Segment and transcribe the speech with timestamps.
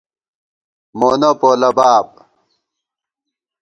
[0.99, 2.07] مونہ پولہ باب